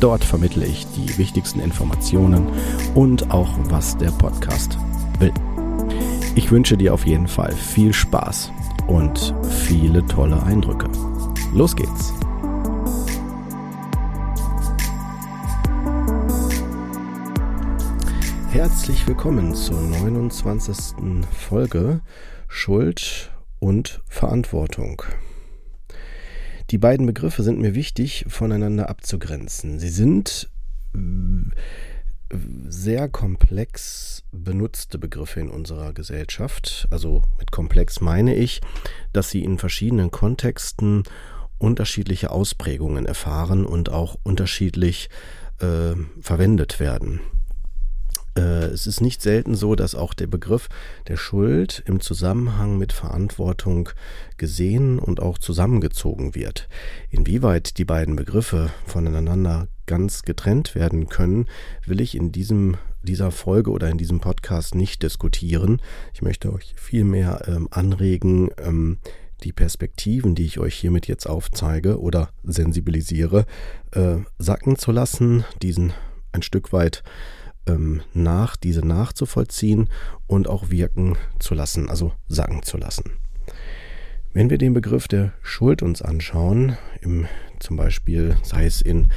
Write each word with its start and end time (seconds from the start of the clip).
Dort 0.00 0.24
vermittle 0.24 0.66
ich 0.66 0.86
die 0.88 1.16
wichtigsten 1.18 1.60
Informationen 1.60 2.46
und 2.94 3.30
auch, 3.30 3.50
was 3.64 3.96
der 3.96 4.10
Podcast 4.10 4.78
will. 5.18 5.32
Ich 6.34 6.50
wünsche 6.50 6.76
dir 6.76 6.92
auf 6.92 7.06
jeden 7.06 7.28
Fall 7.28 7.52
viel 7.52 7.92
Spaß 7.92 8.52
und 8.88 9.34
viele 9.66 10.04
tolle 10.06 10.42
Eindrücke. 10.42 10.86
Los 11.54 11.74
geht's! 11.74 12.12
Herzlich 18.50 19.06
willkommen 19.06 19.54
zur 19.54 19.80
29. 19.80 20.94
Folge 21.30 22.00
Schuld 22.48 23.30
und 23.58 24.00
Verantwortung. 24.08 25.02
Die 26.70 26.78
beiden 26.78 27.06
Begriffe 27.06 27.42
sind 27.42 27.60
mir 27.60 27.74
wichtig 27.74 28.24
voneinander 28.28 28.88
abzugrenzen. 28.88 29.78
Sie 29.78 29.88
sind 29.88 30.50
äh, 30.94 30.98
sehr 32.68 33.08
komplex 33.08 34.24
benutzte 34.32 34.98
Begriffe 34.98 35.40
in 35.40 35.48
unserer 35.48 35.92
Gesellschaft. 35.92 36.88
Also 36.90 37.22
mit 37.38 37.52
komplex 37.52 38.00
meine 38.00 38.34
ich, 38.34 38.60
dass 39.12 39.30
sie 39.30 39.44
in 39.44 39.58
verschiedenen 39.58 40.10
Kontexten 40.10 41.04
unterschiedliche 41.58 42.30
Ausprägungen 42.30 43.06
erfahren 43.06 43.64
und 43.64 43.90
auch 43.90 44.16
unterschiedlich 44.24 45.08
äh, 45.60 45.94
verwendet 46.20 46.80
werden. 46.80 47.20
Äh, 48.36 48.66
es 48.66 48.86
ist 48.86 49.00
nicht 49.00 49.22
selten 49.22 49.54
so, 49.54 49.74
dass 49.74 49.94
auch 49.94 50.14
der 50.14 50.26
Begriff 50.26 50.68
der 51.08 51.16
Schuld 51.16 51.82
im 51.86 52.00
Zusammenhang 52.00 52.78
mit 52.78 52.92
Verantwortung 52.92 53.88
gesehen 54.36 54.98
und 54.98 55.20
auch 55.20 55.38
zusammengezogen 55.38 56.34
wird. 56.34 56.68
Inwieweit 57.10 57.78
die 57.78 57.84
beiden 57.84 58.16
Begriffe 58.16 58.70
voneinander 58.84 59.68
ganz 59.86 60.22
getrennt 60.22 60.74
werden 60.74 61.08
können, 61.08 61.46
will 61.86 62.00
ich 62.00 62.14
in 62.14 62.32
diesem 62.32 62.76
dieser 63.02 63.30
Folge 63.30 63.70
oder 63.70 63.88
in 63.88 63.98
diesem 63.98 64.20
Podcast 64.20 64.74
nicht 64.74 65.02
diskutieren. 65.02 65.80
Ich 66.12 66.22
möchte 66.22 66.52
euch 66.52 66.74
vielmehr 66.76 67.42
ähm, 67.46 67.68
anregen, 67.70 68.50
ähm, 68.58 68.98
die 69.44 69.52
Perspektiven, 69.52 70.34
die 70.34 70.44
ich 70.44 70.58
euch 70.58 70.74
hiermit 70.74 71.06
jetzt 71.06 71.26
aufzeige 71.26 72.00
oder 72.00 72.30
sensibilisiere, 72.42 73.46
äh, 73.92 74.16
sacken 74.38 74.76
zu 74.76 74.92
lassen, 74.92 75.44
diesen 75.62 75.92
ein 76.32 76.42
Stück 76.42 76.72
weit 76.72 77.02
ähm, 77.66 78.02
nach, 78.14 78.56
diese 78.56 78.86
nachzuvollziehen 78.86 79.88
und 80.26 80.48
auch 80.48 80.70
wirken 80.70 81.16
zu 81.38 81.54
lassen, 81.54 81.88
also 81.88 82.12
sacken 82.28 82.62
zu 82.62 82.76
lassen. 82.76 83.12
Wenn 84.32 84.50
wir 84.50 84.58
den 84.58 84.74
Begriff 84.74 85.08
der 85.08 85.32
Schuld 85.42 85.82
uns 85.82 86.02
anschauen, 86.02 86.76
im, 87.00 87.26
zum 87.58 87.76
Beispiel 87.76 88.36
sei 88.42 88.66
es 88.66 88.82
in 88.82 89.08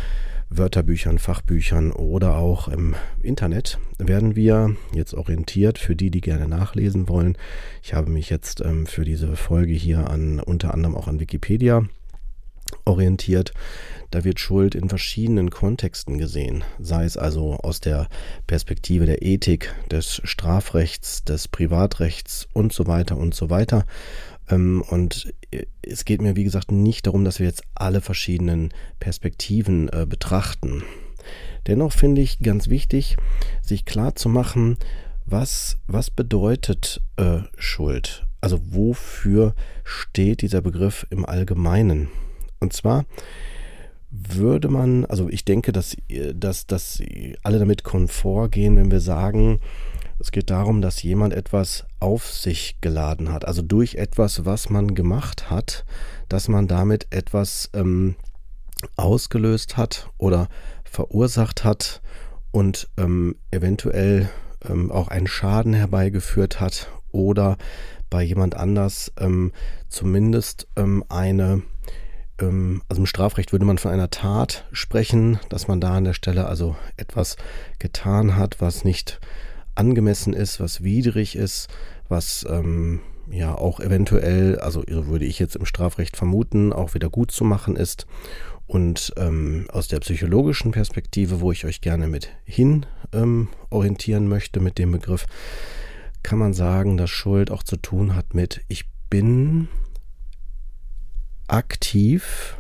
Wörterbüchern, 0.50 1.20
Fachbüchern 1.20 1.92
oder 1.92 2.38
auch 2.38 2.68
im 2.70 2.96
Internet, 3.22 3.78
werden 3.98 4.36
wir 4.36 4.76
jetzt 4.94 5.14
orientiert 5.14 5.78
für 5.78 5.96
die, 5.96 6.10
die 6.10 6.22
gerne 6.22 6.48
nachlesen 6.48 7.08
wollen. 7.08 7.38
Ich 7.84 7.94
habe 7.94 8.10
mich 8.10 8.30
jetzt 8.30 8.62
ähm, 8.62 8.88
für 8.88 9.06
diese 9.06 9.36
Folge 9.36 9.74
hier 9.74 10.10
an 10.10 10.40
unter 10.40 10.74
anderem 10.74 10.96
auch 10.96 11.08
an 11.08 11.20
Wikipedia 11.20 11.86
orientiert. 12.86 13.54
Da 14.12 14.24
wird 14.24 14.40
Schuld 14.40 14.74
in 14.74 14.90
verschiedenen 14.90 15.52
Kontexten 15.52 16.18
gesehen, 16.18 16.64
sei 16.80 17.06
es 17.06 17.16
also 17.16 17.58
aus 17.58 17.80
der 17.80 18.08
Perspektive 18.48 19.06
der 19.06 19.22
Ethik, 19.22 19.74
des 19.92 20.22
Strafrechts, 20.24 21.24
des 21.24 21.48
Privatrechts 21.48 22.48
und 22.54 22.74
so 22.74 22.88
weiter 22.88 23.18
und 23.18 23.36
so 23.36 23.52
weiter. 23.52 23.86
Ähm, 24.50 24.84
und 24.90 25.32
es 25.84 26.06
geht 26.06 26.22
mir, 26.22 26.36
wie 26.36 26.44
gesagt, 26.44 26.72
nicht 26.72 27.06
darum, 27.06 27.24
dass 27.24 27.40
wir 27.40 27.46
jetzt 27.46 27.64
alle 27.76 28.02
verschiedenen 28.02 28.74
Perspektiven 29.00 29.90
äh, 29.90 30.08
betrachten. 30.08 30.84
Dennoch 31.68 31.92
finde 31.92 32.22
ich 32.22 32.40
ganz 32.40 32.68
wichtig, 32.70 33.18
sich 33.62 33.86
klar 33.86 34.16
zu 34.16 34.30
machen, 34.30 34.78
was, 35.26 35.78
was 35.86 36.10
bedeutet 36.10 37.02
äh, 37.18 37.42
Schuld? 37.58 38.26
Also 38.42 38.60
wofür 38.64 39.54
steht 39.84 40.42
dieser 40.42 40.62
Begriff 40.62 41.06
im 41.12 41.26
Allgemeinen? 41.26 42.10
Und 42.60 42.74
zwar 42.74 43.06
würde 44.12 44.70
man, 44.70 45.06
also 45.06 45.30
ich 45.30 45.46
denke, 45.46 45.72
dass, 45.72 45.96
dass, 46.34 46.66
dass 46.68 47.02
alle 47.44 47.60
damit 47.60 47.84
konfort 47.84 48.52
gehen, 48.52 48.76
wenn 48.76 48.92
wir 48.92 49.02
sagen, 49.02 49.60
es 50.20 50.32
geht 50.32 50.50
darum, 50.50 50.82
dass 50.82 51.02
jemand 51.02 51.34
etwas 51.34 51.86
auf 52.00 52.28
sich 52.28 52.82
geladen 52.82 53.32
hat, 53.32 53.46
also 53.46 53.62
durch 53.62 53.96
etwas, 53.96 54.46
was 54.46 54.70
man 54.70 54.94
gemacht 54.94 55.50
hat, 55.50 55.86
dass 56.28 56.50
man 56.50 56.68
damit 56.68 57.08
etwas 57.12 57.70
ähm, 57.74 58.16
ausgelöst 58.98 59.78
hat 59.78 60.10
oder 60.18 60.50
verursacht 60.84 61.64
hat 61.64 62.02
und 62.52 62.90
ähm, 62.98 63.36
eventuell 63.52 64.30
ähm, 64.68 64.92
auch 64.92 65.08
einen 65.08 65.28
Schaden 65.28 65.74
herbeigeführt 65.74 66.60
hat 66.60 66.92
oder 67.12 67.58
bei 68.10 68.24
jemand 68.24 68.56
anders 68.56 69.14
ähm, 69.20 69.52
zumindest 69.88 70.68
ähm, 70.76 71.04
eine 71.10 71.62
also 72.42 73.02
im 73.02 73.06
Strafrecht 73.06 73.52
würde 73.52 73.66
man 73.66 73.78
von 73.78 73.92
einer 73.92 74.10
Tat 74.10 74.66
sprechen, 74.72 75.40
dass 75.50 75.68
man 75.68 75.82
da 75.82 75.96
an 75.96 76.06
der 76.06 76.14
Stelle 76.14 76.48
also 76.48 76.76
etwas 76.98 77.36
getan 77.80 78.36
hat, 78.36 78.62
was 78.62 78.84
nicht 78.84 79.20
angemessen 79.76 80.34
ist, 80.34 80.60
was 80.60 80.84
widrig 80.84 81.36
ist, 81.36 81.68
was 82.08 82.46
ähm, 82.50 83.02
ja 83.30 83.56
auch 83.56 83.80
eventuell, 83.80 84.60
also 84.60 84.84
würde 84.88 85.26
ich 85.26 85.40
jetzt 85.40 85.56
im 85.56 85.66
Strafrecht 85.66 86.18
vermuten, 86.18 86.74
auch 86.74 86.94
wieder 86.94 87.10
gut 87.10 87.32
zu 87.32 87.44
machen 87.44 87.76
ist. 87.76 88.08
Und 88.68 89.14
ähm, 89.18 89.66
aus 89.72 89.88
der 89.88 90.00
psychologischen 90.00 90.72
Perspektive, 90.72 91.42
wo 91.42 91.52
ich 91.52 91.66
euch 91.66 91.82
gerne 91.82 92.08
mit 92.08 92.30
hin 92.46 92.86
ähm, 93.14 93.48
orientieren 93.72 94.28
möchte 94.28 94.60
mit 94.60 94.78
dem 94.78 94.92
Begriff, 94.92 95.26
kann 96.22 96.38
man 96.38 96.54
sagen, 96.54 96.98
dass 96.98 97.10
Schuld 97.10 97.50
auch 97.50 97.64
zu 97.64 97.78
tun 97.78 98.16
hat 98.16 98.34
mit 98.34 98.62
ich 98.68 98.86
bin 99.10 99.70
aktiv 101.52 102.58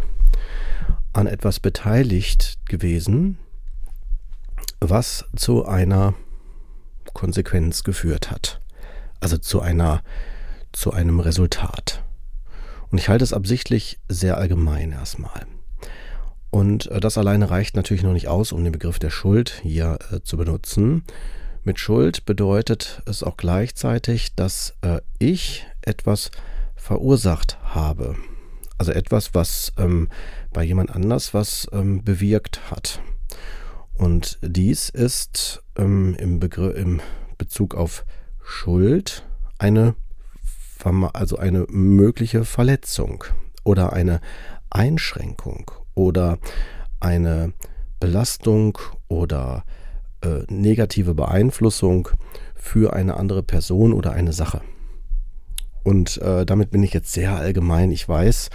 an 1.13 1.27
etwas 1.27 1.59
beteiligt 1.59 2.59
gewesen, 2.66 3.38
was 4.79 5.25
zu 5.35 5.66
einer 5.66 6.13
Konsequenz 7.13 7.83
geführt 7.83 8.31
hat. 8.31 8.61
Also 9.19 9.38
zu 9.38 9.61
einer, 9.61 10.01
zu 10.72 10.91
einem 10.94 11.19
Resultat. 11.19 12.03
Und 12.91 12.97
ich 12.97 13.09
halte 13.09 13.23
es 13.23 13.33
absichtlich 13.33 14.00
sehr 14.07 14.38
allgemein 14.38 14.91
erstmal. 14.91 15.45
Und 16.50 16.88
äh, 16.88 17.00
das 17.00 17.17
alleine 17.17 17.50
reicht 17.50 17.75
natürlich 17.75 18.03
noch 18.03 18.13
nicht 18.13 18.27
aus, 18.27 18.51
um 18.51 18.63
den 18.63 18.71
Begriff 18.71 19.00
der 19.00 19.09
Schuld 19.09 19.59
hier 19.61 20.00
äh, 20.11 20.21
zu 20.21 20.38
benutzen. 20.38 21.03
Mit 21.63 21.79
Schuld 21.79 22.25
bedeutet 22.25 23.01
es 23.06 23.21
auch 23.21 23.38
gleichzeitig, 23.38 24.33
dass 24.35 24.75
äh, 24.81 25.01
ich 25.19 25.66
etwas 25.81 26.31
verursacht 26.75 27.59
habe. 27.63 28.15
Also 28.79 28.93
etwas, 28.93 29.35
was 29.35 29.71
ähm, 29.77 30.07
bei 30.51 30.63
jemand 30.63 30.95
anders 30.95 31.33
was 31.35 31.67
ähm, 31.71 32.03
bewirkt 32.03 32.71
hat. 32.71 33.01
Und 33.93 34.39
dies 34.41 34.89
ist 34.89 35.61
ähm, 35.77 36.15
im, 36.17 36.39
Begriff, 36.39 36.75
im 36.77 37.01
Bezug 37.37 37.75
auf 37.75 38.05
Schuld 38.41 39.27
eine, 39.57 39.95
also 41.13 41.37
eine 41.37 41.65
mögliche 41.69 42.45
Verletzung 42.45 43.25
oder 43.65 43.91
eine 43.91 44.21
Einschränkung 44.69 45.69
oder 45.93 46.39
eine 47.01 47.51
Belastung 47.99 48.77
oder 49.09 49.65
äh, 50.21 50.43
negative 50.47 51.13
Beeinflussung 51.13 52.09
für 52.55 52.93
eine 52.93 53.17
andere 53.17 53.43
Person 53.43 53.91
oder 53.91 54.13
eine 54.13 54.31
Sache. 54.31 54.61
Und 55.83 56.21
äh, 56.21 56.45
damit 56.45 56.71
bin 56.71 56.83
ich 56.83 56.93
jetzt 56.93 57.13
sehr 57.13 57.35
allgemein, 57.35 57.91
ich 57.91 58.07
weiß, 58.07 58.49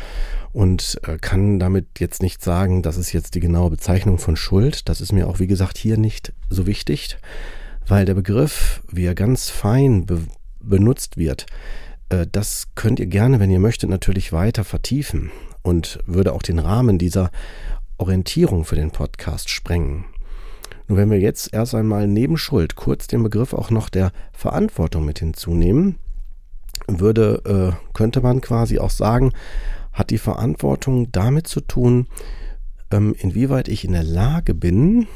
und 0.52 1.00
äh, 1.02 1.18
kann 1.18 1.58
damit 1.58 1.98
jetzt 1.98 2.22
nicht 2.22 2.42
sagen, 2.42 2.82
das 2.82 2.96
ist 2.96 3.12
jetzt 3.12 3.34
die 3.34 3.40
genaue 3.40 3.70
Bezeichnung 3.70 4.18
von 4.18 4.36
Schuld. 4.36 4.88
Das 4.88 5.00
ist 5.00 5.12
mir 5.12 5.26
auch, 5.26 5.40
wie 5.40 5.48
gesagt, 5.48 5.76
hier 5.78 5.96
nicht 5.96 6.32
so 6.48 6.66
wichtig, 6.66 7.18
weil 7.86 8.04
der 8.04 8.14
Begriff, 8.14 8.80
wie 8.90 9.04
er 9.04 9.14
ganz 9.14 9.50
fein 9.50 10.06
be 10.06 10.20
benutzt 10.60 11.18
wird, 11.18 11.44
äh, 12.08 12.26
das 12.30 12.68
könnt 12.74 13.00
ihr 13.00 13.06
gerne, 13.06 13.40
wenn 13.40 13.50
ihr 13.50 13.58
möchtet, 13.58 13.90
natürlich 13.90 14.32
weiter 14.32 14.64
vertiefen 14.64 15.30
und 15.62 15.98
würde 16.06 16.32
auch 16.32 16.42
den 16.42 16.58
Rahmen 16.58 16.98
dieser 16.98 17.30
Orientierung 17.98 18.64
für 18.64 18.76
den 18.76 18.90
Podcast 18.90 19.50
sprengen. 19.50 20.06
Nur 20.86 20.98
wenn 20.98 21.10
wir 21.10 21.18
jetzt 21.18 21.52
erst 21.52 21.74
einmal 21.74 22.06
neben 22.06 22.36
Schuld 22.36 22.76
kurz 22.76 23.06
den 23.06 23.22
Begriff 23.22 23.54
auch 23.54 23.70
noch 23.70 23.88
der 23.88 24.12
Verantwortung 24.32 25.04
mit 25.04 25.18
hinzunehmen, 25.18 25.98
würde, 26.86 27.42
äh, 27.74 27.92
könnte 27.94 28.20
man 28.20 28.40
quasi 28.40 28.78
auch 28.78 28.90
sagen, 28.90 29.32
hat 29.92 30.10
die 30.10 30.18
Verantwortung 30.18 31.10
damit 31.12 31.46
zu 31.46 31.60
tun, 31.60 32.08
ähm, 32.90 33.14
inwieweit 33.18 33.68
ich 33.68 33.84
in 33.84 33.92
der 33.92 34.02
Lage 34.02 34.54
bin, 34.54 35.06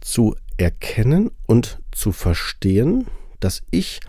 zu 0.00 0.34
erkennen 0.56 1.30
und 1.46 1.80
zu 1.92 2.12
verstehen, 2.12 3.06
dass 3.40 3.62
ich 3.70 4.00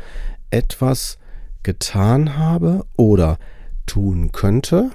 etwas 0.49 1.17
getan 1.63 2.37
habe 2.37 2.85
oder 2.95 3.37
tun 3.85 4.31
könnte 4.31 4.91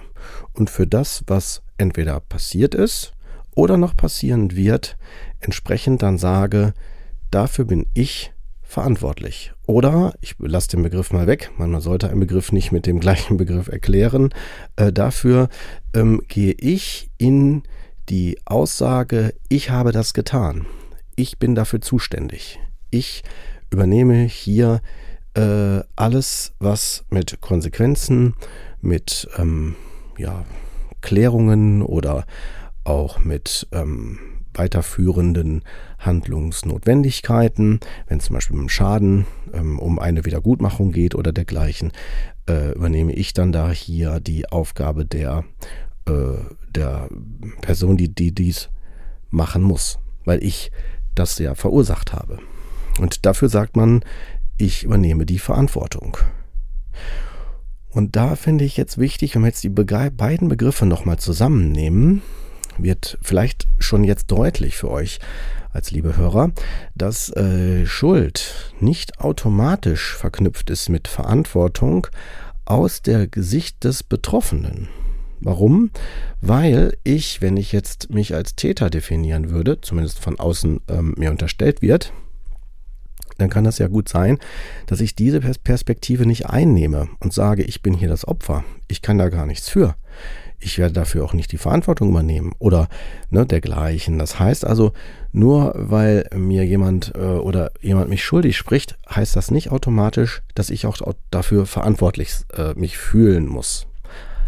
und 0.53 0.71
für 0.71 0.87
das, 0.87 1.25
was 1.27 1.63
entweder 1.79 2.21
passiert 2.21 2.75
ist 2.75 3.13
oder 3.55 3.77
noch 3.77 3.97
passieren 3.97 4.57
wird, 4.57 4.97
entsprechend 5.41 6.03
dann 6.03 6.19
sage, 6.19 6.75
dafür 7.31 7.65
bin 7.65 7.87
ich 7.95 8.33
verantwortlich. 8.63 9.54
Oder, 9.67 10.13
ich 10.21 10.35
lasse 10.39 10.69
den 10.69 10.83
Begriff 10.83 11.13
mal 11.13 11.27
weg, 11.27 11.51
man 11.57 11.81
sollte 11.81 12.11
einen 12.11 12.21
Begriff 12.21 12.53
nicht 12.53 12.71
mit 12.71 12.87
dem 12.87 13.01
gleichen 13.01 13.37
Begriff 13.39 13.69
erklären, 13.69 14.31
äh, 14.77 14.93
dafür 14.93 15.49
ähm, 15.95 16.21
gehe 16.29 16.53
ich 16.53 17.11
in 17.17 17.63
die 18.11 18.39
Aussage, 18.45 19.35
ich 19.49 19.71
habe 19.71 19.93
das 19.93 20.13
getan. 20.13 20.67
Ich 21.17 21.39
bin 21.39 21.55
dafür 21.55 21.81
zuständig. 21.81 22.61
Ich 22.91 23.23
übernehme 23.71 24.25
hier 24.25 24.83
äh, 25.35 25.81
alles, 25.97 26.53
was 26.59 27.05
mit 27.09 27.41
Konsequenzen, 27.41 28.35
mit 28.83 29.29
ähm, 29.39 29.77
ja, 30.19 30.45
Klärungen 31.01 31.83
oder 31.83 32.27
auch 32.85 33.19
mit 33.25 33.67
ähm, 33.73 34.19
weiterführenden 34.59 35.63
Handlungsnotwendigkeiten, 35.99 37.81
wenn 38.07 38.19
es 38.19 38.27
zum 38.27 38.35
Beispiel 38.35 38.59
um 38.59 38.69
Schaden 38.69 39.27
ähm, 39.53 39.79
um 39.79 39.99
eine 39.99 40.25
Wiedergutmachung 40.25 40.93
geht 40.93 41.15
oder 41.15 41.33
dergleichen, 41.33 41.93
äh, 42.49 42.73
übernehme 42.73 43.13
ich 43.13 43.33
dann 43.33 43.53
da 43.53 43.71
hier 43.71 44.21
die 44.21 44.51
Aufgabe 44.51 45.05
der, 45.05 45.45
äh, 46.07 46.37
der 46.75 47.09
Person, 47.61 47.97
die, 47.97 48.15
die 48.15 48.33
dies 48.33 48.71
machen 49.31 49.63
muss, 49.63 49.99
weil 50.25 50.43
ich 50.43 50.71
das 51.15 51.39
ja 51.39 51.55
verursacht 51.55 52.13
habe. 52.13 52.39
Und 53.01 53.27
dafür 53.27 53.49
sagt 53.49 53.77
man, 53.77 54.05
ich 54.57 54.85
übernehme 54.85 55.27
die 55.27 55.39
Verantwortung. 55.39 56.17
Und 57.91 58.17
da 58.17 58.35
finde 58.35 58.65
ich 58.65 58.77
jetzt 58.77 58.99
wichtig, 58.99 59.35
wenn 59.35 59.43
wir 59.43 59.49
jetzt 59.49 59.63
die 59.63 59.69
beiden 59.69 60.49
Begriffe 60.49 60.85
nochmal 60.85 61.19
zusammennehmen, 61.19 62.23
wird 62.79 63.19
vielleicht 63.23 63.67
schon 63.79 64.05
jetzt 64.05 64.31
deutlich 64.31 64.77
für 64.77 64.91
euch 64.91 65.21
als 65.73 65.91
liebe 65.91 66.17
Hörer, 66.17 66.53
dass 66.95 67.31
äh, 67.37 67.85
Schuld 67.87 68.73
nicht 68.81 69.21
automatisch 69.21 70.15
verknüpft 70.15 70.71
ist 70.71 70.89
mit 70.89 71.09
Verantwortung 71.09 72.07
aus 72.65 73.03
der 73.03 73.27
Gesicht 73.27 73.85
des 73.85 74.03
Betroffenen. 74.03 74.89
Warum? 75.41 75.91
Weil 76.41 76.97
ich, 77.03 77.43
wenn 77.43 77.57
ich 77.57 77.73
jetzt 77.73 78.11
mich 78.11 78.35
als 78.35 78.55
Täter 78.55 78.89
definieren 78.89 79.51
würde, 79.51 79.81
zumindest 79.81 80.19
von 80.19 80.39
außen 80.39 80.81
ähm, 80.89 81.15
mir 81.19 81.31
unterstellt 81.31 81.83
wird, 81.83 82.13
dann 83.37 83.51
kann 83.51 83.65
das 83.65 83.79
ja 83.79 83.89
gut 83.89 84.09
sein, 84.09 84.39
dass 84.87 85.01
ich 85.01 85.17
diese 85.17 85.41
Perspektive 85.41 86.25
nicht 86.25 86.47
einnehme 86.47 87.09
und 87.19 87.33
sage, 87.33 87.65
ich 87.65 87.83
bin 87.83 87.95
hier 87.95 88.09
das 88.09 88.27
Opfer. 88.27 88.65
Ich 88.87 89.03
kann 89.03 89.19
da 89.19 89.29
gar 89.29 89.45
nichts 89.45 89.69
für 89.69 89.97
ich 90.65 90.79
werde 90.79 90.95
dafür 90.95 91.25
auch 91.25 91.35
nicht 91.35 91.53
die 91.53 91.59
Verantwortung 91.59 92.09
übernehmen 92.09 92.53
oder 92.59 92.89
ne, 93.31 93.45
dergleichen. 93.45 94.19
Das 94.19 94.39
heißt 94.39 94.67
also, 94.67 94.93
nur 95.33 95.75
weil 95.77 96.29
mir 96.35 96.65
jemand 96.65 97.13
äh, 97.15 97.19
oder 97.19 97.71
jemand 97.81 98.09
mich 98.09 98.25
schuldig 98.25 98.57
spricht, 98.57 98.97
heißt 99.09 99.37
das 99.37 99.51
nicht 99.51 99.71
automatisch, 99.71 100.43
dass 100.55 100.71
ich 100.71 100.87
auch 100.87 100.97
dafür 101.31 101.67
verantwortlich 101.67 102.33
äh, 102.57 102.73
mich 102.75 102.97
fühlen 102.97 103.47
muss. 103.47 103.87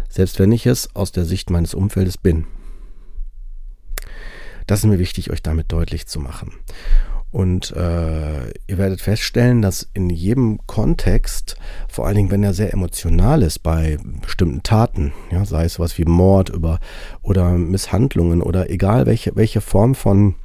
Selbst 0.09 0.39
wenn 0.39 0.51
ich 0.51 0.65
es 0.65 0.95
aus 0.95 1.11
der 1.11 1.25
Sicht 1.25 1.49
meines 1.49 1.73
Umfeldes 1.73 2.17
bin. 2.17 2.47
Das 4.65 4.79
ist 4.79 4.85
mir 4.85 4.99
wichtig, 4.99 5.31
euch 5.31 5.43
damit 5.43 5.71
deutlich 5.71 6.07
zu 6.07 6.19
machen. 6.19 6.53
Und 7.31 7.71
äh, 7.75 8.47
ihr 8.67 8.77
werdet 8.77 9.01
feststellen, 9.01 9.61
dass 9.61 9.87
in 9.93 10.09
jedem 10.09 10.59
Kontext, 10.65 11.57
vor 11.89 12.07
allen 12.07 12.15
Dingen, 12.15 12.31
wenn 12.31 12.43
er 12.43 12.53
sehr 12.53 12.73
emotional 12.73 13.43
ist 13.43 13.59
bei 13.59 13.97
bestimmten 14.21 14.63
Taten, 14.63 15.13
ja, 15.29 15.43
sei 15.45 15.65
es 15.65 15.79
was 15.79 15.97
wie 15.97 16.05
Mord 16.05 16.49
über, 16.49 16.79
oder 17.21 17.51
Misshandlungen 17.51 18.41
oder 18.41 18.69
egal 18.69 19.05
welche, 19.05 19.35
welche 19.35 19.61
Form 19.61 19.93
von 19.93 20.35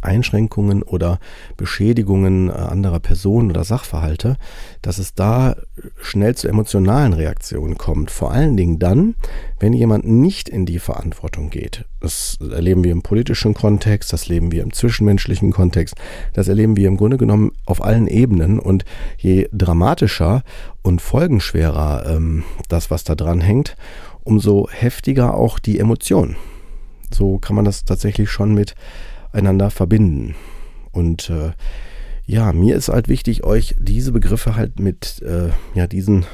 Einschränkungen 0.00 0.82
oder 0.82 1.18
Beschädigungen 1.56 2.48
äh, 2.48 2.52
anderer 2.52 3.00
Personen 3.00 3.50
oder 3.50 3.64
Sachverhalte, 3.64 4.36
dass 4.82 4.98
es 4.98 5.14
da 5.14 5.56
schnell 6.00 6.34
zu 6.34 6.48
emotionalen 6.48 7.12
Reaktionen 7.12 7.78
kommt. 7.78 8.10
Vor 8.10 8.32
allen 8.32 8.56
Dingen 8.56 8.78
dann, 8.78 9.14
wenn 9.58 9.72
jemand 9.72 10.06
nicht 10.06 10.48
in 10.48 10.66
die 10.66 10.78
Verantwortung 10.78 11.50
geht. 11.50 11.84
Das 12.00 12.38
erleben 12.40 12.84
wir 12.84 12.92
im 12.92 13.02
politischen 13.02 13.54
Kontext, 13.54 14.12
das 14.12 14.24
erleben 14.24 14.52
wir 14.52 14.62
im 14.62 14.72
zwischenmenschlichen 14.72 15.52
Kontext, 15.52 15.94
das 16.34 16.48
erleben 16.48 16.76
wir 16.76 16.88
im 16.88 16.96
Grunde 16.96 17.16
genommen 17.16 17.52
auf 17.64 17.82
allen 17.82 18.06
Ebenen. 18.06 18.58
Und 18.58 18.84
je 19.18 19.48
dramatischer 19.52 20.42
und 20.82 21.00
folgenschwerer 21.00 22.04
ähm, 22.06 22.44
das, 22.68 22.90
was 22.90 23.04
da 23.04 23.14
dran 23.14 23.40
hängt, 23.40 23.76
umso 24.22 24.68
heftiger 24.70 25.34
auch 25.34 25.58
die 25.58 25.78
Emotion. 25.78 26.36
So 27.12 27.38
kann 27.38 27.56
man 27.56 27.64
das 27.64 27.84
tatsächlich 27.84 28.30
schon 28.30 28.54
mit 28.54 28.74
einander 29.34 29.70
verbinden. 29.70 30.34
Und 30.92 31.30
äh, 31.30 31.52
ja, 32.26 32.52
mir 32.52 32.76
ist 32.76 32.88
halt 32.88 33.08
wichtig, 33.08 33.44
euch 33.44 33.74
diese 33.78 34.12
Begriffe 34.12 34.56
halt 34.56 34.80
mit 34.80 35.20
äh, 35.22 35.50
ja, 35.74 35.86
diesen 35.86 36.24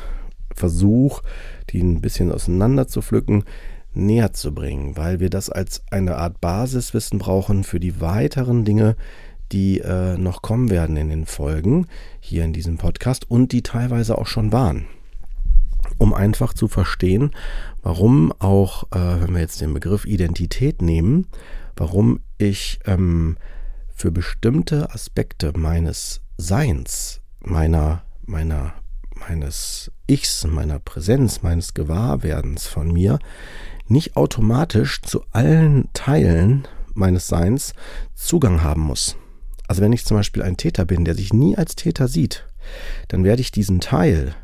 Versuch, 0.54 1.22
die 1.70 1.80
ein 1.80 2.00
bisschen 2.00 2.30
auseinander 2.30 2.86
zu 2.86 3.02
pflücken, 3.02 3.44
näher 3.92 4.32
zu 4.32 4.54
bringen, 4.54 4.96
weil 4.96 5.18
wir 5.18 5.30
das 5.30 5.50
als 5.50 5.82
eine 5.90 6.16
Art 6.16 6.40
Basiswissen 6.40 7.18
brauchen 7.18 7.64
für 7.64 7.80
die 7.80 8.00
weiteren 8.00 8.64
Dinge, 8.64 8.96
die 9.52 9.80
äh, 9.80 10.16
noch 10.16 10.42
kommen 10.42 10.70
werden 10.70 10.96
in 10.96 11.08
den 11.08 11.26
Folgen 11.26 11.86
hier 12.20 12.44
in 12.44 12.52
diesem 12.52 12.78
Podcast 12.78 13.28
und 13.28 13.50
die 13.50 13.62
teilweise 13.62 14.16
auch 14.16 14.28
schon 14.28 14.52
waren. 14.52 14.86
Um 15.98 16.14
einfach 16.14 16.54
zu 16.54 16.68
verstehen, 16.68 17.32
warum 17.82 18.32
auch, 18.38 18.84
äh, 18.92 19.20
wenn 19.20 19.34
wir 19.34 19.40
jetzt 19.40 19.60
den 19.60 19.74
Begriff 19.74 20.04
Identität 20.04 20.82
nehmen, 20.82 21.26
warum 21.76 22.20
ich 22.38 22.80
ähm, 22.86 23.36
für 23.94 24.10
bestimmte 24.10 24.92
Aspekte 24.92 25.52
meines 25.56 26.20
Seins, 26.36 27.20
meiner, 27.40 28.02
meiner, 28.26 28.74
meines 29.14 29.90
Ichs, 30.06 30.46
meiner 30.46 30.78
Präsenz, 30.78 31.42
meines 31.42 31.74
Gewahrwerdens 31.74 32.66
von 32.66 32.92
mir 32.92 33.18
nicht 33.88 34.16
automatisch 34.16 35.02
zu 35.02 35.24
allen 35.32 35.88
Teilen 35.92 36.66
meines 36.94 37.26
Seins 37.28 37.74
Zugang 38.14 38.62
haben 38.62 38.82
muss. 38.82 39.16
Also 39.68 39.82
wenn 39.82 39.92
ich 39.92 40.04
zum 40.04 40.16
Beispiel 40.16 40.42
ein 40.42 40.56
Täter 40.56 40.84
bin, 40.84 41.04
der 41.04 41.14
sich 41.14 41.32
nie 41.32 41.56
als 41.56 41.76
Täter 41.76 42.08
sieht, 42.08 42.46
dann 43.08 43.24
werde 43.24 43.42
ich 43.42 43.52
diesen 43.52 43.80
Teil, 43.80 44.34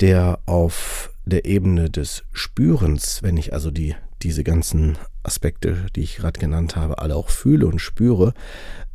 der 0.00 0.40
auf 0.46 1.10
der 1.24 1.44
Ebene 1.44 1.90
des 1.90 2.24
Spürens, 2.32 3.22
wenn 3.22 3.36
ich 3.36 3.52
also 3.52 3.70
die 3.70 3.94
diese 4.22 4.44
ganzen 4.44 4.98
Aspekte, 5.22 5.86
die 5.96 6.02
ich 6.02 6.16
gerade 6.16 6.38
genannt 6.38 6.76
habe, 6.76 6.98
alle 6.98 7.16
auch 7.16 7.28
fühle 7.28 7.66
und 7.66 7.80
spüre, 7.80 8.34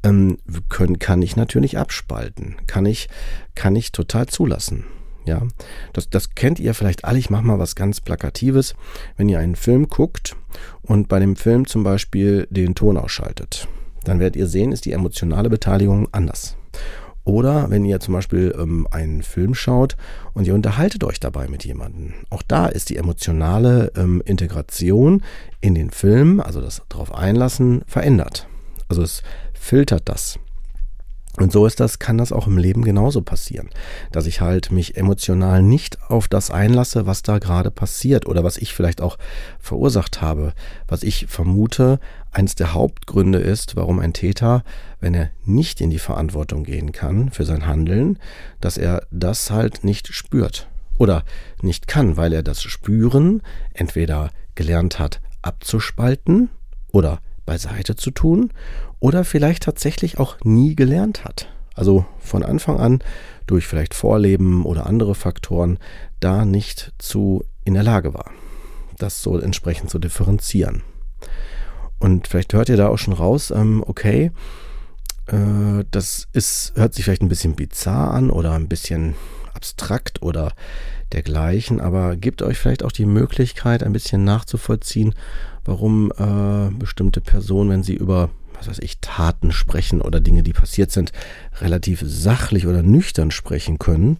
ähm, 0.04 0.38
können, 0.70 1.00
kann 1.00 1.22
ich 1.22 1.36
natürlich 1.36 1.78
abspalten, 1.78 2.56
kann 2.66 2.86
ich, 2.86 3.10
kann 3.56 3.76
ich 3.76 3.92
total 3.92 4.28
zulassen. 4.28 4.86
Ja, 5.26 5.46
das, 5.92 6.10
das 6.10 6.36
kennt 6.36 6.58
ihr 6.58 6.74
vielleicht 6.74 7.04
alle. 7.04 7.20
Ich 7.20 7.30
mache 7.30 7.44
mal 7.44 7.60
was 7.60 7.76
ganz 7.76 8.00
Plakatives. 8.00 8.76
Wenn 9.18 9.28
ihr 9.28 9.40
einen 9.40 9.58
Film 9.58 9.90
guckt 9.90 10.38
und 10.84 11.10
bei 11.10 11.20
dem 11.20 11.36
Film 11.36 11.68
zum 11.68 11.84
Beispiel 11.84 12.48
den 12.50 12.76
Ton 12.76 12.96
ausschaltet, 12.96 13.68
dann 14.06 14.22
werdet 14.22 14.38
ihr 14.38 14.48
sehen, 14.48 14.72
ist 14.72 14.86
die 14.86 14.94
emotionale 14.94 15.50
Beteiligung 15.50 16.08
anders. 16.14 16.56
Oder 17.28 17.70
wenn 17.70 17.84
ihr 17.84 18.00
zum 18.00 18.14
Beispiel 18.14 18.56
ähm, 18.58 18.88
einen 18.90 19.22
Film 19.22 19.54
schaut 19.54 19.98
und 20.34 20.48
ihr 20.48 20.56
unterhaltet 20.56 21.04
euch 21.04 21.20
dabei 21.20 21.50
mit 21.50 21.66
jemandem. 21.66 22.14
Auch 22.30 22.42
da 22.42 22.68
ist 22.68 22.90
die 22.90 22.96
emotionale 22.96 23.92
ähm, 23.98 24.24
Integration 24.24 25.22
in 25.60 25.76
den 25.76 25.90
Film, 25.90 26.40
also 26.40 26.62
das 26.62 26.84
darauf 26.88 27.14
einlassen, 27.14 27.82
verändert. 27.86 28.48
Also 28.88 29.02
es 29.02 29.24
filtert 29.54 30.04
das. 30.06 30.40
Und 31.40 31.52
so 31.52 31.68
ist 31.68 31.80
das, 31.80 32.00
kann 32.00 32.18
das 32.18 32.32
auch 32.32 32.48
im 32.48 32.58
Leben 32.58 32.84
genauso 32.84 33.22
passieren, 33.22 33.70
dass 34.12 34.26
ich 34.26 34.42
halt 34.42 34.72
mich 34.72 34.98
emotional 34.98 35.62
nicht 35.62 36.02
auf 36.10 36.28
das 36.28 36.50
einlasse, 36.50 37.06
was 37.06 37.22
da 37.22 37.38
gerade 37.38 37.70
passiert 37.70 38.26
oder 38.26 38.44
was 38.44 38.58
ich 38.58 38.74
vielleicht 38.74 39.02
auch 39.02 39.20
verursacht 39.60 40.20
habe, 40.20 40.54
was 40.88 41.04
ich 41.04 41.28
vermute, 41.28 42.00
eines 42.32 42.56
der 42.56 42.74
Hauptgründe 42.74 43.38
ist, 43.38 43.76
warum 43.76 44.00
ein 44.00 44.14
Täter, 44.14 44.64
wenn 45.00 45.14
er 45.14 45.30
nicht 45.46 45.80
in 45.80 45.92
die 45.92 46.00
Verantwortung 46.00 46.64
gehen 46.64 46.92
kann 46.92 47.30
für 47.30 47.46
sein 47.46 47.68
Handeln, 47.68 48.18
dass 48.60 48.78
er 48.78 49.04
das 49.12 49.52
halt 49.52 49.84
nicht 49.84 50.08
spürt 50.08 50.68
oder 50.98 51.24
nicht 51.62 51.88
kann, 51.88 52.18
weil 52.18 52.34
er 52.34 52.44
das 52.44 52.64
Spüren 52.64 53.44
entweder 53.74 54.32
gelernt 54.56 54.98
hat 54.98 55.22
abzuspalten 55.44 56.50
oder 56.92 57.20
beiseite 57.46 57.96
zu 57.96 58.12
tun 58.12 58.52
oder 59.00 59.24
vielleicht 59.24 59.64
tatsächlich 59.64 60.20
auch 60.20 60.38
nie 60.44 60.76
gelernt 60.76 61.26
hat. 61.26 61.50
Also 61.76 62.06
von 62.20 62.44
Anfang 62.44 62.80
an 62.80 63.00
durch 63.46 63.68
vielleicht 63.68 63.94
Vorleben 63.94 64.66
oder 64.66 64.88
andere 64.88 65.16
Faktoren 65.16 65.78
da 66.20 66.44
nicht 66.44 66.94
zu 66.98 67.44
in 67.64 67.76
der 67.76 67.84
Lage 67.84 68.14
war, 68.14 68.32
das 68.98 69.22
so 69.22 69.38
entsprechend 69.38 69.90
zu 69.90 70.00
differenzieren. 70.00 70.84
Und 72.00 72.28
vielleicht 72.28 72.54
hört 72.54 72.70
ihr 72.70 72.78
da 72.78 72.88
auch 72.88 72.98
schon 72.98 73.14
raus, 73.14 73.52
ähm, 73.52 73.84
okay, 73.86 74.32
äh, 75.28 75.84
das 75.92 76.28
ist, 76.34 76.74
hört 76.76 76.94
sich 76.94 77.06
vielleicht 77.06 77.22
ein 77.22 77.30
bisschen 77.30 77.56
bizarr 77.56 78.14
an 78.14 78.30
oder 78.30 78.54
ein 78.54 78.68
bisschen 78.68 79.16
abstrakt 79.54 80.22
oder 80.22 80.54
dergleichen, 81.12 81.82
aber 81.82 82.16
gebt 82.16 82.42
euch 82.42 82.58
vielleicht 82.58 82.84
auch 82.84 82.92
die 82.92 83.06
Möglichkeit, 83.06 83.84
ein 83.84 83.94
bisschen 83.94 84.24
nachzuvollziehen, 84.24 85.16
warum 85.66 86.12
äh, 86.18 86.70
bestimmte 86.78 87.22
Personen, 87.22 87.70
wenn 87.70 87.84
sie 87.84 87.96
über 87.96 88.30
was 88.58 88.68
weiß 88.68 88.80
ich, 88.80 89.00
Taten 89.00 89.52
sprechen 89.52 90.02
oder 90.02 90.20
Dinge, 90.20 90.44
die 90.44 90.54
passiert 90.54 90.92
sind, 90.92 91.12
relativ 91.62 92.02
sachlich 92.06 92.68
oder 92.68 92.84
nüchtern 92.84 93.32
sprechen 93.32 93.80
können, 93.80 94.20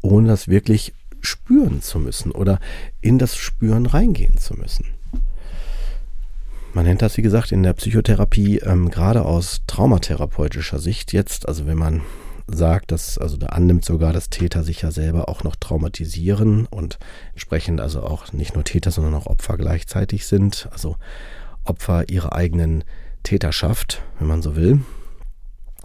ohne 0.00 0.28
das 0.28 0.48
wirklich 0.48 0.92
spüren 1.20 1.82
zu 1.82 1.98
müssen 1.98 2.30
oder 2.32 2.60
in 3.00 3.18
das 3.18 3.36
Spüren 3.36 3.86
reingehen 3.86 4.38
zu 4.38 4.54
müssen. 4.54 4.86
Man 6.74 6.84
nennt 6.84 7.02
das, 7.02 7.16
wie 7.16 7.22
gesagt, 7.22 7.50
in 7.50 7.62
der 7.62 7.72
Psychotherapie 7.72 8.58
ähm, 8.58 8.90
gerade 8.90 9.24
aus 9.24 9.62
traumatherapeutischer 9.66 10.78
Sicht 10.78 11.12
jetzt, 11.12 11.48
also 11.48 11.66
wenn 11.66 11.78
man 11.78 12.02
sagt, 12.46 12.92
dass, 12.92 13.18
also 13.18 13.36
da 13.36 13.46
annimmt 13.48 13.84
sogar, 13.84 14.12
dass 14.12 14.30
Täter 14.30 14.62
sich 14.62 14.82
ja 14.82 14.90
selber 14.90 15.28
auch 15.28 15.44
noch 15.44 15.56
traumatisieren 15.56 16.66
und 16.66 16.98
entsprechend 17.32 17.80
also 17.80 18.02
auch 18.02 18.32
nicht 18.32 18.54
nur 18.54 18.64
Täter, 18.64 18.90
sondern 18.90 19.14
auch 19.14 19.26
Opfer 19.26 19.56
gleichzeitig 19.56 20.26
sind, 20.26 20.68
also 20.72 20.96
Opfer 21.64 22.08
ihrer 22.08 22.32
eigenen 22.32 22.84
Täterschaft, 23.28 24.02
wenn 24.18 24.26
man 24.26 24.40
so 24.40 24.56
will. 24.56 24.80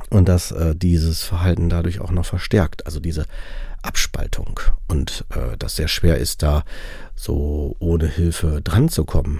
Und 0.09 0.29
dass 0.29 0.51
äh, 0.51 0.75
dieses 0.75 1.23
Verhalten 1.23 1.69
dadurch 1.69 1.99
auch 1.99 2.11
noch 2.11 2.25
verstärkt, 2.25 2.85
also 2.85 3.01
diese 3.01 3.25
Abspaltung 3.81 4.61
und 4.87 5.25
äh, 5.31 5.57
das 5.57 5.75
sehr 5.75 5.89
schwer 5.89 6.17
ist, 6.17 6.41
da 6.41 6.63
so 7.15 7.75
ohne 7.79 8.07
Hilfe 8.07 8.61
dran 8.63 8.87
zu 8.89 9.03
kommen 9.03 9.39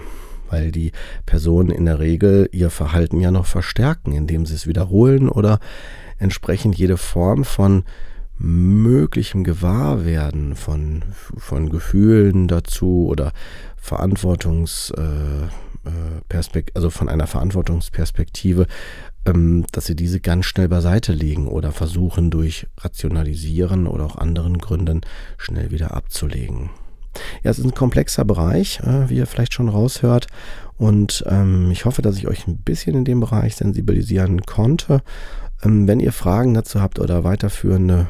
weil 0.50 0.70
die 0.70 0.92
Personen 1.26 1.70
in 1.70 1.86
der 1.86 1.98
Regel 1.98 2.48
ihr 2.52 2.70
Verhalten 2.70 3.18
ja 3.18 3.30
noch 3.32 3.46
verstärken, 3.46 4.12
indem 4.12 4.46
sie 4.46 4.54
es 4.54 4.68
wiederholen 4.68 5.28
oder 5.28 5.58
entsprechend 6.18 6.76
jede 6.76 6.96
Form 6.96 7.44
von 7.44 7.82
möglichem 8.38 9.42
Gewahrwerden 9.42 10.54
von, 10.54 11.02
von 11.36 11.70
Gefühlen 11.70 12.46
dazu 12.46 13.06
oder 13.08 13.32
Verantwortungsperspektive, 13.76 15.50
äh, 15.50 15.73
also 16.74 16.90
von 16.90 17.08
einer 17.08 17.26
Verantwortungsperspektive, 17.26 18.66
ähm, 19.26 19.64
dass 19.72 19.86
sie 19.86 19.96
diese 19.96 20.20
ganz 20.20 20.46
schnell 20.46 20.68
beiseite 20.68 21.12
legen 21.12 21.48
oder 21.48 21.72
versuchen 21.72 22.30
durch 22.30 22.66
Rationalisieren 22.78 23.86
oder 23.86 24.04
auch 24.04 24.16
anderen 24.16 24.58
Gründen 24.58 25.00
schnell 25.38 25.70
wieder 25.70 25.94
abzulegen. 25.94 26.70
Ja, 27.42 27.50
es 27.50 27.58
ist 27.58 27.64
ein 27.64 27.74
komplexer 27.74 28.24
Bereich, 28.24 28.80
äh, 28.80 29.08
wie 29.08 29.16
ihr 29.16 29.26
vielleicht 29.26 29.54
schon 29.54 29.68
raushört. 29.68 30.26
Und 30.76 31.24
ähm, 31.28 31.70
ich 31.70 31.84
hoffe, 31.84 32.02
dass 32.02 32.16
ich 32.16 32.26
euch 32.26 32.46
ein 32.46 32.58
bisschen 32.58 32.96
in 32.96 33.04
dem 33.04 33.20
Bereich 33.20 33.56
sensibilisieren 33.56 34.42
konnte. 34.42 35.02
Ähm, 35.62 35.86
wenn 35.86 36.00
ihr 36.00 36.12
Fragen 36.12 36.52
dazu 36.54 36.80
habt 36.80 36.98
oder 36.98 37.24
weiterführende 37.24 38.08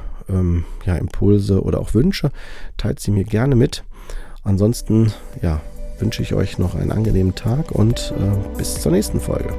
ja, 0.86 0.96
Impulse 0.96 1.62
oder 1.62 1.80
auch 1.80 1.92
Wünsche, 1.92 2.30
teilt 2.78 2.98
sie 2.98 3.10
mir 3.10 3.24
gerne 3.24 3.56
mit. 3.56 3.84
Ansonsten 4.42 5.12
ja, 5.42 5.60
wünsche 5.98 6.22
ich 6.22 6.34
euch 6.34 6.58
noch 6.58 6.74
einen 6.74 6.90
angenehmen 6.92 7.34
Tag 7.34 7.70
und 7.72 8.12
äh, 8.18 8.56
bis 8.58 8.80
zur 8.80 8.92
nächsten 8.92 9.20
Folge. 9.20 9.54